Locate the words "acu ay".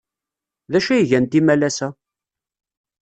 0.77-1.03